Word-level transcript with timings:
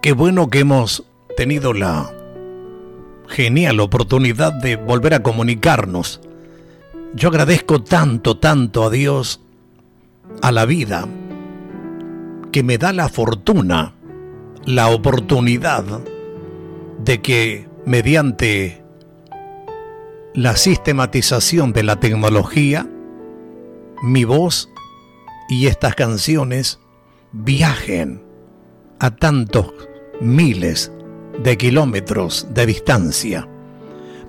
Qué 0.00 0.12
bueno 0.12 0.48
que 0.48 0.60
hemos 0.60 1.04
tenido 1.36 1.72
la 1.72 2.14
genial 3.26 3.80
oportunidad 3.80 4.52
de 4.52 4.76
volver 4.76 5.12
a 5.12 5.24
comunicarnos. 5.24 6.20
Yo 7.14 7.30
agradezco 7.30 7.82
tanto, 7.82 8.36
tanto 8.36 8.84
a 8.84 8.90
Dios, 8.90 9.40
a 10.40 10.52
la 10.52 10.66
vida, 10.66 11.08
que 12.52 12.62
me 12.62 12.78
da 12.78 12.92
la 12.92 13.08
fortuna, 13.08 13.94
la 14.64 14.88
oportunidad 14.88 15.84
de 17.02 17.20
que 17.20 17.68
mediante 17.84 18.84
la 20.32 20.56
sistematización 20.56 21.72
de 21.72 21.82
la 21.82 21.98
tecnología, 21.98 22.88
mi 24.04 24.22
voz 24.22 24.70
y 25.48 25.66
estas 25.66 25.96
canciones 25.96 26.78
viajen 27.32 28.27
a 29.00 29.10
tantos 29.10 29.72
miles 30.20 30.92
de 31.42 31.56
kilómetros 31.56 32.48
de 32.52 32.66
distancia. 32.66 33.48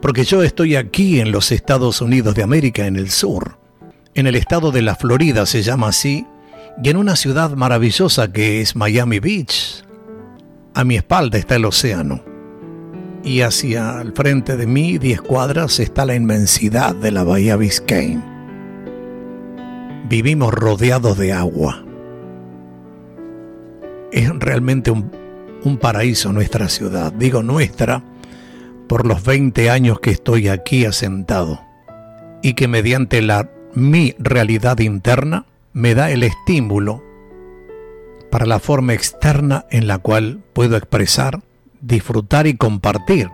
Porque 0.02 0.24
yo 0.24 0.44
estoy 0.44 0.76
aquí 0.76 1.20
en 1.20 1.32
los 1.32 1.52
Estados 1.52 2.02
Unidos 2.02 2.36
de 2.36 2.44
América, 2.44 2.86
en 2.86 2.96
el 2.96 3.10
sur, 3.10 3.58
en 4.16 4.28
el 4.28 4.36
estado 4.36 4.72
de 4.72 4.82
la 4.82 4.96
Florida 4.96 5.46
se 5.46 5.62
llama 5.62 5.90
así, 5.90 6.26
y 6.84 6.90
en 6.90 6.98
una 6.98 7.16
ciudad 7.16 7.52
maravillosa 7.52 8.32
que 8.32 8.62
es 8.62 8.76
Miami 8.76 9.20
Beach. 9.20 9.84
A 10.74 10.84
mi 10.84 10.96
espalda 10.96 11.38
está 11.38 11.56
el 11.56 11.66
océano. 11.66 12.24
Y 13.24 13.42
hacia 13.42 14.02
el 14.02 14.14
frente 14.14 14.56
de 14.56 14.66
mí, 14.66 14.98
10 14.98 15.22
cuadras, 15.22 15.80
está 15.80 16.06
la 16.06 16.16
inmensidad 16.16 16.96
de 16.96 17.12
la 17.12 17.24
bahía 17.24 17.58
Biscayne. 17.58 18.24
Vivimos 20.08 20.54
rodeados 20.54 21.18
de 21.18 21.34
agua. 21.34 21.84
Es 24.12 24.30
realmente 24.40 24.92
un 24.92 25.12
un 25.64 25.78
paraíso 25.78 26.32
nuestra 26.32 26.70
ciudad. 26.70 27.12
Digo 27.14 27.44
nuestra 27.44 28.04
por 28.88 29.06
los 29.06 29.24
20 29.24 29.70
años 29.70 30.00
que 30.00 30.12
estoy 30.12 30.48
aquí 30.48 30.86
asentado 30.86 31.62
y 32.42 32.54
que 32.54 32.68
mediante 32.68 33.22
la 33.22 33.50
mi 33.74 34.16
realidad 34.18 34.80
interna 34.80 35.46
me 35.74 35.94
da 35.94 36.10
el 36.10 36.24
estímulo 36.24 37.04
para 38.32 38.46
la 38.46 38.60
forma 38.60 38.94
externa 38.94 39.66
en 39.70 39.88
la 39.88 40.00
cual 40.00 40.42
puedo 40.54 40.76
expresar, 40.76 41.42
disfrutar 41.82 42.48
y 42.48 42.56
compartir 42.56 43.30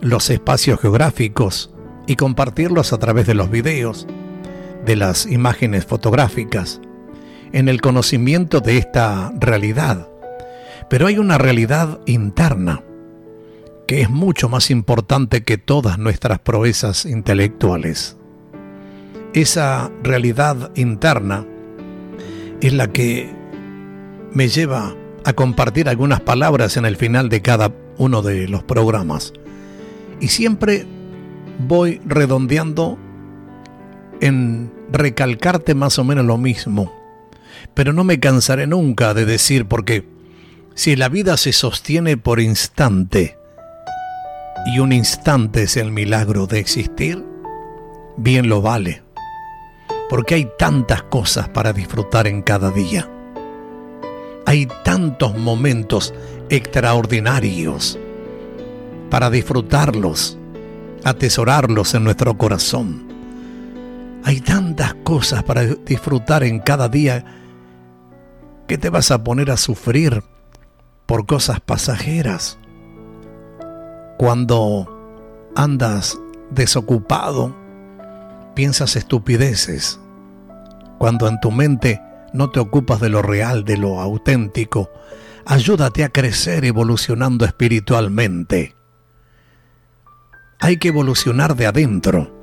los 0.00 0.30
espacios 0.30 0.80
geográficos 0.80 1.74
y 2.06 2.16
compartirlos 2.16 2.92
a 2.92 2.98
través 2.98 3.26
de 3.26 3.34
los 3.34 3.50
videos, 3.50 4.06
de 4.84 4.96
las 4.96 5.26
imágenes 5.26 5.86
fotográficas, 5.86 6.80
en 7.52 7.68
el 7.68 7.80
conocimiento 7.80 8.60
de 8.60 8.78
esta 8.78 9.32
realidad 9.38 10.08
pero 10.88 11.06
hay 11.06 11.18
una 11.18 11.38
realidad 11.38 12.00
interna 12.06 12.82
que 13.86 14.00
es 14.02 14.10
mucho 14.10 14.48
más 14.48 14.70
importante 14.70 15.42
que 15.42 15.56
todas 15.56 15.98
nuestras 15.98 16.38
proezas 16.40 17.06
intelectuales. 17.06 18.16
Esa 19.32 19.90
realidad 20.02 20.70
interna 20.74 21.46
es 22.60 22.72
la 22.72 22.88
que 22.88 23.30
me 24.32 24.48
lleva 24.48 24.94
a 25.24 25.32
compartir 25.32 25.88
algunas 25.88 26.20
palabras 26.20 26.76
en 26.76 26.84
el 26.84 26.96
final 26.96 27.28
de 27.28 27.40
cada 27.40 27.72
uno 27.96 28.20
de 28.20 28.46
los 28.48 28.62
programas. 28.62 29.32
Y 30.20 30.28
siempre 30.28 30.86
voy 31.66 32.00
redondeando 32.04 32.98
en 34.20 34.70
recalcarte 34.92 35.74
más 35.74 35.98
o 35.98 36.04
menos 36.04 36.26
lo 36.26 36.36
mismo. 36.36 36.97
Pero 37.74 37.92
no 37.92 38.04
me 38.04 38.20
cansaré 38.20 38.66
nunca 38.66 39.14
de 39.14 39.24
decir 39.24 39.66
porque 39.66 40.08
si 40.74 40.94
la 40.94 41.08
vida 41.08 41.36
se 41.36 41.52
sostiene 41.52 42.16
por 42.16 42.40
instante 42.40 43.36
y 44.66 44.78
un 44.78 44.92
instante 44.92 45.64
es 45.64 45.76
el 45.76 45.90
milagro 45.90 46.46
de 46.46 46.60
existir, 46.60 47.24
bien 48.16 48.48
lo 48.48 48.62
vale, 48.62 49.02
porque 50.08 50.34
hay 50.34 50.48
tantas 50.58 51.02
cosas 51.02 51.48
para 51.48 51.72
disfrutar 51.72 52.26
en 52.26 52.42
cada 52.42 52.70
día. 52.70 53.08
Hay 54.46 54.68
tantos 54.84 55.36
momentos 55.36 56.14
extraordinarios 56.48 57.98
para 59.10 59.30
disfrutarlos, 59.30 60.38
atesorarlos 61.04 61.94
en 61.94 62.04
nuestro 62.04 62.36
corazón. 62.38 63.08
Hay 64.24 64.40
tantas 64.40 64.94
cosas 65.02 65.42
para 65.42 65.64
disfrutar 65.64 66.44
en 66.44 66.60
cada 66.60 66.88
día 66.88 67.24
que 68.68 68.78
te 68.78 68.90
vas 68.90 69.10
a 69.10 69.24
poner 69.24 69.50
a 69.50 69.56
sufrir 69.56 70.22
por 71.06 71.26
cosas 71.26 71.58
pasajeras. 71.60 72.58
Cuando 74.18 75.50
andas 75.56 76.18
desocupado, 76.50 77.56
piensas 78.54 78.94
estupideces. 78.94 79.98
Cuando 80.98 81.28
en 81.28 81.40
tu 81.40 81.50
mente 81.50 82.00
no 82.34 82.50
te 82.50 82.60
ocupas 82.60 83.00
de 83.00 83.08
lo 83.08 83.22
real, 83.22 83.64
de 83.64 83.78
lo 83.78 84.00
auténtico, 84.00 84.90
ayúdate 85.46 86.04
a 86.04 86.10
crecer 86.10 86.66
evolucionando 86.66 87.46
espiritualmente. 87.46 88.76
Hay 90.60 90.76
que 90.76 90.88
evolucionar 90.88 91.56
de 91.56 91.66
adentro. 91.66 92.37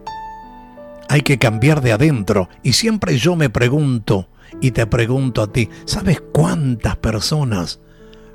Hay 1.10 1.22
que 1.22 1.38
cambiar 1.38 1.82
de 1.82 1.94
adentro. 1.94 2.50
Y 2.64 2.74
siempre 2.74 3.18
yo 3.18 3.36
me 3.36 3.50
pregunto 3.50 4.30
y 4.62 4.72
te 4.72 4.86
pregunto 4.88 5.42
a 5.42 5.52
ti, 5.52 5.70
¿sabes 5.86 6.22
cuántas 6.32 6.98
personas 6.98 7.80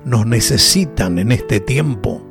nos 0.05 0.27
necesitan 0.27 1.19
en 1.19 1.33
este 1.33 1.61
tiempo. 1.61 2.23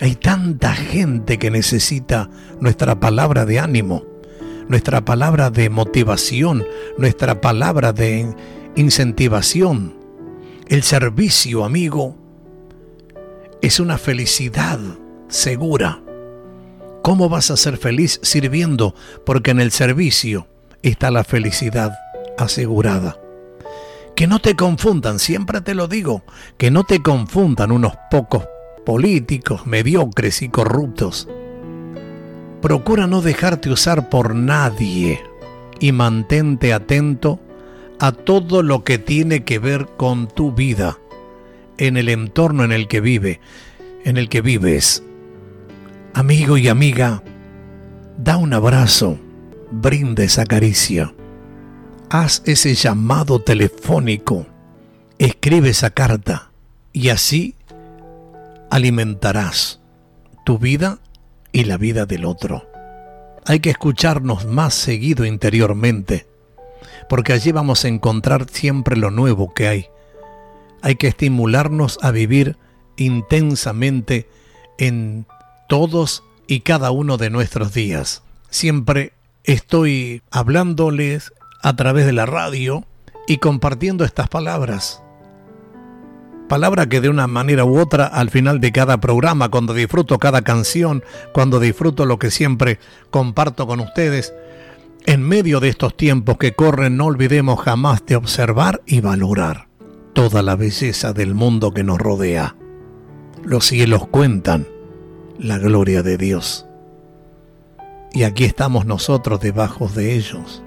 Hay 0.00 0.14
tanta 0.16 0.72
gente 0.72 1.38
que 1.38 1.50
necesita 1.50 2.30
nuestra 2.60 3.00
palabra 3.00 3.44
de 3.44 3.58
ánimo, 3.58 4.04
nuestra 4.68 5.04
palabra 5.04 5.50
de 5.50 5.68
motivación, 5.68 6.66
nuestra 6.96 7.40
palabra 7.40 7.92
de 7.92 8.34
incentivación. 8.76 9.94
El 10.68 10.82
servicio, 10.82 11.64
amigo, 11.64 12.16
es 13.60 13.80
una 13.80 13.98
felicidad 13.98 14.78
segura. 15.28 16.02
¿Cómo 17.02 17.28
vas 17.28 17.50
a 17.50 17.56
ser 17.56 17.78
feliz 17.78 18.20
sirviendo? 18.22 18.94
Porque 19.24 19.52
en 19.52 19.60
el 19.60 19.70
servicio 19.70 20.46
está 20.82 21.10
la 21.10 21.24
felicidad 21.24 21.98
asegurada. 22.36 23.18
Que 24.14 24.26
no 24.26 24.38
te 24.38 24.54
confundan, 24.54 25.18
siempre 25.18 25.62
te 25.62 25.74
lo 25.74 25.88
digo, 25.88 26.22
que 26.58 26.70
no 26.70 26.84
te 26.84 27.00
confundan 27.00 27.72
unos 27.72 27.94
pocos 28.10 28.44
políticos 28.84 29.66
mediocres 29.66 30.42
y 30.42 30.50
corruptos. 30.50 31.26
Procura 32.60 33.06
no 33.06 33.22
dejarte 33.22 33.70
usar 33.70 34.10
por 34.10 34.34
nadie 34.34 35.22
y 35.78 35.92
mantente 35.92 36.74
atento 36.74 37.40
a 37.98 38.12
todo 38.12 38.62
lo 38.62 38.84
que 38.84 38.98
tiene 38.98 39.44
que 39.44 39.58
ver 39.58 39.86
con 39.96 40.28
tu 40.28 40.52
vida, 40.52 40.98
en 41.78 41.96
el 41.96 42.10
entorno 42.10 42.64
en 42.64 42.72
el 42.72 42.88
que 42.88 43.00
vive, 43.00 43.40
en 44.04 44.18
el 44.18 44.28
que 44.28 44.42
vives. 44.42 45.02
Amigo 46.14 46.56
y 46.56 46.68
amiga, 46.68 47.22
da 48.18 48.36
un 48.36 48.52
abrazo, 48.52 49.18
brinda 49.70 50.24
esa 50.24 50.44
caricia 50.44 51.12
haz 52.10 52.42
ese 52.44 52.74
llamado 52.74 53.40
telefónico, 53.40 54.46
escribe 55.18 55.70
esa 55.70 55.90
carta 55.90 56.50
y 56.92 57.10
así 57.10 57.54
alimentarás 58.68 59.80
tu 60.44 60.58
vida 60.58 60.98
y 61.52 61.64
la 61.64 61.76
vida 61.76 62.06
del 62.06 62.24
otro. 62.24 62.68
Hay 63.46 63.60
que 63.60 63.70
escucharnos 63.70 64.44
más 64.44 64.74
seguido 64.74 65.24
interiormente, 65.24 66.26
porque 67.08 67.32
allí 67.32 67.52
vamos 67.52 67.84
a 67.84 67.88
encontrar 67.88 68.46
siempre 68.50 68.96
lo 68.96 69.12
nuevo 69.12 69.54
que 69.54 69.68
hay. 69.68 69.86
Hay 70.82 70.96
que 70.96 71.08
estimularnos 71.08 71.98
a 72.02 72.10
vivir 72.10 72.56
intensamente 72.96 74.28
en 74.78 75.26
todos 75.70 76.24
y 76.48 76.60
cada 76.60 76.90
uno 76.90 77.16
de 77.16 77.30
nuestros 77.30 77.72
días. 77.72 78.24
Siempre 78.50 79.12
estoy 79.44 80.20
hablándoles 80.32 81.32
a 81.62 81.76
través 81.76 82.06
de 82.06 82.12
la 82.12 82.26
radio 82.26 82.84
y 83.28 83.36
compartiendo 83.36 84.04
estas 84.04 84.28
palabras. 84.28 85.00
Palabra 86.48 86.88
que 86.88 87.00
de 87.00 87.08
una 87.08 87.28
manera 87.28 87.64
u 87.64 87.78
otra 87.78 88.06
al 88.06 88.30
final 88.30 88.60
de 88.60 88.72
cada 88.72 89.00
programa, 89.00 89.48
cuando 89.48 89.72
disfruto 89.72 90.18
cada 90.18 90.42
canción, 90.42 91.04
cuando 91.32 91.60
disfruto 91.60 92.04
lo 92.04 92.18
que 92.18 92.32
siempre 92.32 92.80
comparto 93.10 93.68
con 93.68 93.78
ustedes, 93.78 94.34
en 95.06 95.22
medio 95.22 95.60
de 95.60 95.68
estos 95.68 95.96
tiempos 95.96 96.36
que 96.38 96.52
corren 96.52 96.96
no 96.96 97.04
olvidemos 97.04 97.60
jamás 97.60 98.04
de 98.04 98.16
observar 98.16 98.82
y 98.86 99.00
valorar 99.00 99.68
toda 100.14 100.42
la 100.42 100.56
belleza 100.56 101.12
del 101.12 101.36
mundo 101.36 101.72
que 101.72 101.84
nos 101.84 101.98
rodea. 101.98 102.56
Los 103.44 103.66
cielos 103.66 104.08
cuentan 104.08 104.66
la 105.40 105.58
gloria 105.58 106.02
de 106.02 106.16
Dios. 106.16 106.66
Y 108.12 108.22
aquí 108.22 108.44
estamos 108.44 108.86
nosotros 108.86 109.40
debajo 109.40 109.88
de 109.88 110.14
ellos 110.14 110.62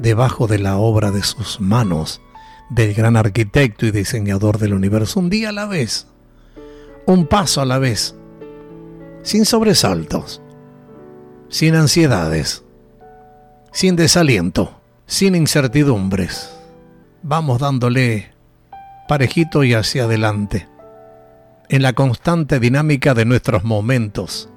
debajo 0.00 0.46
de 0.46 0.58
la 0.58 0.78
obra 0.78 1.10
de 1.10 1.22
sus 1.22 1.60
manos, 1.60 2.22
del 2.70 2.94
gran 2.94 3.16
arquitecto 3.16 3.84
y 3.84 3.90
diseñador 3.90 4.58
del 4.58 4.72
universo, 4.72 5.20
un 5.20 5.28
día 5.28 5.50
a 5.50 5.52
la 5.52 5.66
vez, 5.66 6.06
un 7.06 7.26
paso 7.26 7.60
a 7.60 7.66
la 7.66 7.78
vez, 7.78 8.16
sin 9.22 9.44
sobresaltos, 9.44 10.40
sin 11.50 11.74
ansiedades, 11.74 12.64
sin 13.72 13.94
desaliento, 13.94 14.80
sin 15.06 15.34
incertidumbres. 15.34 16.50
Vamos 17.22 17.58
dándole 17.58 18.32
parejito 19.06 19.64
y 19.64 19.74
hacia 19.74 20.04
adelante, 20.04 20.66
en 21.70 21.82
la 21.82 21.92
constante 21.92 22.58
dinámica 22.58 23.14
de 23.14 23.24
nuestros 23.24 23.62
momentos, 23.62 24.48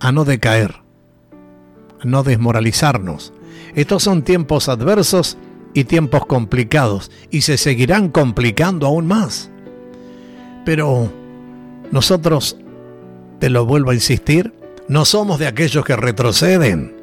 a 0.00 0.10
no 0.10 0.24
decaer, 0.24 0.74
a 2.00 2.04
no 2.04 2.24
desmoralizarnos. 2.24 3.32
Estos 3.76 4.02
son 4.02 4.22
tiempos 4.22 4.68
adversos 4.68 5.38
y 5.72 5.84
tiempos 5.84 6.26
complicados 6.26 7.12
y 7.30 7.42
se 7.42 7.56
seguirán 7.56 8.08
complicando 8.08 8.88
aún 8.88 9.06
más. 9.06 9.50
Pero 10.64 11.12
nosotros, 11.92 12.56
te 13.38 13.48
lo 13.48 13.64
vuelvo 13.64 13.92
a 13.92 13.94
insistir, 13.94 14.52
no 14.88 15.04
somos 15.04 15.38
de 15.38 15.46
aquellos 15.46 15.84
que 15.84 15.94
retroceden, 15.94 16.96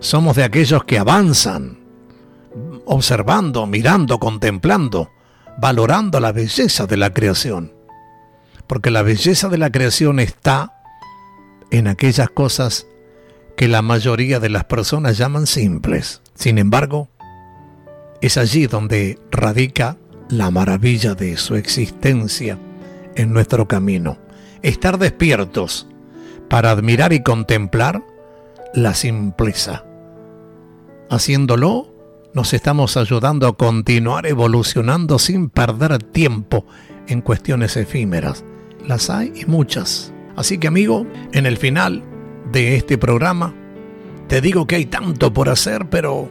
somos 0.00 0.34
de 0.34 0.42
aquellos 0.42 0.82
que 0.82 0.98
avanzan, 0.98 1.78
observando, 2.86 3.68
mirando, 3.68 4.18
contemplando, 4.18 5.12
valorando 5.58 6.18
la 6.18 6.32
belleza 6.32 6.86
de 6.86 6.96
la 6.96 7.14
creación. 7.14 7.83
Porque 8.66 8.90
la 8.90 9.02
belleza 9.02 9.48
de 9.48 9.58
la 9.58 9.70
creación 9.70 10.20
está 10.20 10.72
en 11.70 11.86
aquellas 11.86 12.30
cosas 12.30 12.86
que 13.56 13.68
la 13.68 13.82
mayoría 13.82 14.40
de 14.40 14.48
las 14.48 14.64
personas 14.64 15.18
llaman 15.18 15.46
simples. 15.46 16.22
Sin 16.34 16.58
embargo, 16.58 17.08
es 18.20 18.36
allí 18.36 18.66
donde 18.66 19.18
radica 19.30 19.96
la 20.28 20.50
maravilla 20.50 21.14
de 21.14 21.36
su 21.36 21.54
existencia 21.56 22.58
en 23.14 23.32
nuestro 23.32 23.68
camino. 23.68 24.18
Estar 24.62 24.98
despiertos 24.98 25.86
para 26.48 26.70
admirar 26.70 27.12
y 27.12 27.22
contemplar 27.22 28.02
la 28.72 28.94
simpleza. 28.94 29.84
Haciéndolo, 31.10 31.92
nos 32.32 32.52
estamos 32.52 32.96
ayudando 32.96 33.46
a 33.46 33.56
continuar 33.56 34.26
evolucionando 34.26 35.18
sin 35.18 35.50
perder 35.50 36.02
tiempo 36.02 36.66
en 37.06 37.20
cuestiones 37.20 37.76
efímeras. 37.76 38.44
Las 38.86 39.10
hay 39.10 39.32
y 39.34 39.46
muchas. 39.46 40.12
Así 40.36 40.58
que 40.58 40.68
amigo, 40.68 41.06
en 41.32 41.46
el 41.46 41.56
final 41.56 42.02
de 42.52 42.76
este 42.76 42.98
programa, 42.98 43.54
te 44.28 44.40
digo 44.40 44.66
que 44.66 44.76
hay 44.76 44.86
tanto 44.86 45.32
por 45.32 45.48
hacer, 45.48 45.88
pero 45.88 46.28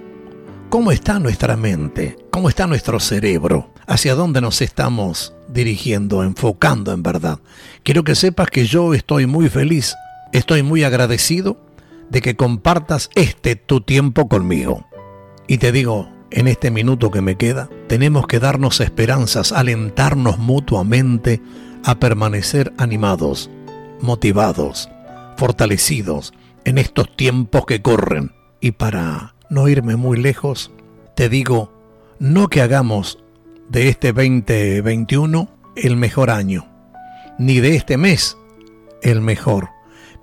¿cómo 0.69 0.91
está 0.91 1.19
nuestra 1.19 1.57
mente? 1.57 2.17
¿Cómo 2.31 2.49
está 2.49 2.67
nuestro 2.67 2.99
cerebro? 2.99 3.71
¿Hacia 3.87 4.15
dónde 4.15 4.41
nos 4.41 4.61
estamos 4.61 5.33
dirigiendo, 5.47 6.23
enfocando 6.23 6.91
en 6.91 7.03
verdad? 7.03 7.39
Quiero 7.83 8.03
que 8.03 8.15
sepas 8.15 8.49
que 8.49 8.65
yo 8.65 8.93
estoy 8.93 9.25
muy 9.25 9.49
feliz, 9.49 9.95
estoy 10.31 10.63
muy 10.63 10.83
agradecido 10.83 11.57
de 12.09 12.21
que 12.21 12.35
compartas 12.35 13.09
este 13.15 13.55
tu 13.55 13.81
tiempo 13.81 14.27
conmigo. 14.27 14.87
Y 15.47 15.57
te 15.57 15.71
digo, 15.71 16.09
en 16.31 16.47
este 16.47 16.71
minuto 16.71 17.11
que 17.11 17.21
me 17.21 17.35
queda, 17.35 17.69
tenemos 17.87 18.27
que 18.27 18.39
darnos 18.39 18.79
esperanzas, 18.79 19.51
alentarnos 19.51 20.39
mutuamente 20.39 21.41
a 21.83 21.95
permanecer 21.95 22.73
animados, 22.77 23.49
motivados, 24.01 24.89
fortalecidos 25.37 26.33
en 26.65 26.77
estos 26.77 27.15
tiempos 27.15 27.65
que 27.65 27.81
corren. 27.81 28.31
Y 28.59 28.71
para 28.71 29.35
no 29.49 29.67
irme 29.67 29.95
muy 29.95 30.17
lejos, 30.17 30.71
te 31.15 31.29
digo, 31.29 31.71
no 32.19 32.47
que 32.47 32.61
hagamos 32.61 33.19
de 33.69 33.89
este 33.89 34.13
2021 34.13 35.49
el 35.75 35.95
mejor 35.95 36.29
año, 36.29 36.67
ni 37.37 37.59
de 37.59 37.75
este 37.75 37.97
mes 37.97 38.37
el 39.01 39.21
mejor, 39.21 39.69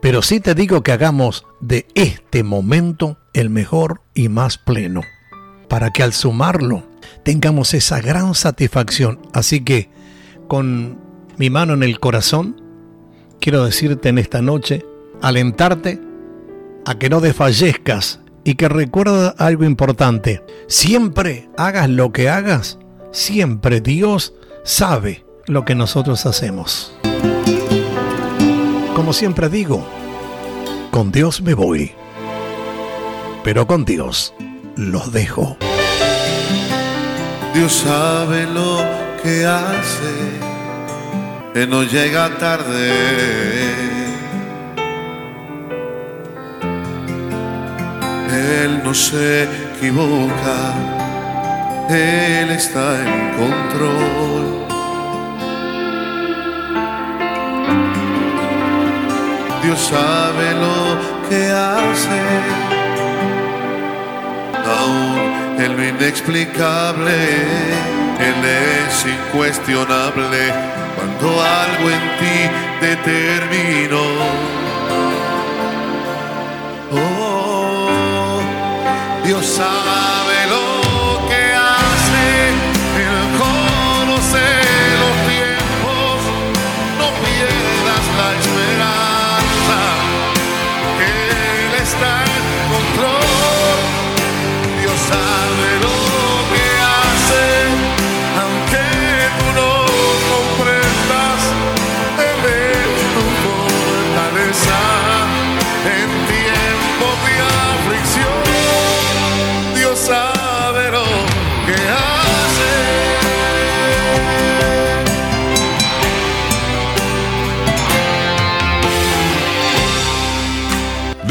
pero 0.01 0.23
sí 0.23 0.41
te 0.41 0.55
digo 0.55 0.83
que 0.83 0.93
hagamos 0.93 1.45
de 1.61 1.87
este 1.95 2.43
momento 2.43 3.19
el 3.35 3.51
mejor 3.51 4.01
y 4.15 4.29
más 4.29 4.57
pleno, 4.57 5.03
para 5.69 5.91
que 5.91 6.03
al 6.03 6.13
sumarlo 6.13 6.85
tengamos 7.23 7.75
esa 7.75 8.01
gran 8.01 8.35
satisfacción. 8.35 9.21
Así 9.33 9.61
que 9.61 9.91
con 10.49 10.99
mi 11.41 11.49
mano 11.49 11.73
en 11.73 11.83
el 11.83 11.99
corazón, 12.01 12.61
quiero 13.41 13.65
decirte 13.65 14.11
en 14.11 14.19
esta 14.19 14.43
noche, 14.43 14.85
alentarte 15.23 15.99
a 16.85 16.99
que 16.99 17.09
no 17.09 17.21
desfallezcas 17.21 18.21
y 18.45 18.57
que 18.57 18.69
recuerda 18.69 19.35
algo 19.39 19.65
importante. 19.65 20.45
Siempre 20.69 21.49
hagas 21.57 21.89
lo 21.89 22.13
que 22.13 22.29
hagas, 22.29 22.79
siempre 23.11 23.81
Dios 23.81 24.35
sabe 24.65 25.25
lo 25.47 25.65
que 25.65 25.75
nosotros 25.75 26.27
hacemos. 26.27 26.95
Como 28.95 29.15
siempre 29.15 29.49
digo, 29.49 29.83
con 30.91 31.11
Dios 31.11 31.41
me 31.41 31.55
voy, 31.55 31.93
pero 33.45 33.67
con 33.67 33.87
Dios 33.87 34.35
los 34.77 35.11
dejo. 35.11 35.57
Dios 37.55 37.73
sabe 37.73 38.45
lo 38.45 38.77
que 39.23 39.47
hace, 39.47 40.50
que 41.53 41.67
no 41.67 41.83
llega 41.83 42.29
tarde. 42.39 42.91
Él 48.63 48.83
no 48.85 48.95
se 48.95 49.45
equivoca, 49.45 50.75
Él 51.89 52.51
está 52.51 53.01
en 53.01 53.35
control. 53.37 54.67
Dios 59.63 59.81
sabe 59.81 60.53
lo 60.55 61.29
que 61.29 61.51
hace, 61.51 62.23
aún 64.79 65.61
en 65.61 65.77
lo 65.77 65.89
inexplicable, 65.89 67.13
Él 68.19 68.45
es 68.45 69.07
incuestionable 69.07 70.80
cuando 71.01 71.43
algo 71.43 71.91
en 71.91 72.01
ti 72.19 72.87
determinó. 72.87 74.05
Oh, 76.93 78.41
Dios 79.25 79.47
sabe. 79.47 80.10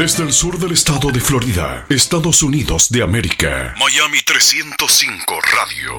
Desde 0.00 0.22
el 0.22 0.32
sur 0.32 0.58
del 0.58 0.72
estado 0.72 1.10
de 1.10 1.20
Florida, 1.20 1.84
Estados 1.90 2.42
Unidos 2.42 2.88
de 2.88 3.02
América. 3.02 3.74
Miami 3.78 4.22
305 4.24 5.38
Radio. 5.42 5.92